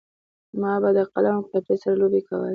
ما 0.61 0.73
به 0.81 0.89
د 0.97 0.99
قلم 1.13 1.33
او 1.37 1.43
کتابچې 1.45 1.75
سره 1.81 1.95
لوبې 1.99 2.21
کولې 2.27 2.49